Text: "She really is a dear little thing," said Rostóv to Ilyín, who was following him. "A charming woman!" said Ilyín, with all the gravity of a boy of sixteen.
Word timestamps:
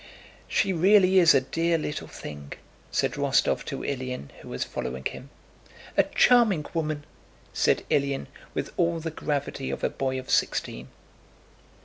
"She 0.47 0.73
really 0.73 1.19
is 1.19 1.35
a 1.35 1.41
dear 1.41 1.77
little 1.77 2.07
thing," 2.07 2.53
said 2.89 3.11
Rostóv 3.11 3.63
to 3.65 3.77
Ilyín, 3.83 4.31
who 4.39 4.49
was 4.49 4.63
following 4.63 5.05
him. 5.05 5.29
"A 5.95 6.01
charming 6.01 6.65
woman!" 6.73 7.05
said 7.53 7.83
Ilyín, 7.91 8.25
with 8.55 8.71
all 8.77 8.99
the 8.99 9.11
gravity 9.11 9.69
of 9.69 9.83
a 9.83 9.91
boy 9.91 10.17
of 10.17 10.27
sixteen. 10.31 10.87